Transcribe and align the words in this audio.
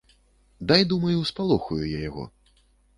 Дай, 0.71 0.81
думаю, 0.95 1.23
спалохаю 1.33 1.81
я 1.91 2.05
яго. 2.09 2.31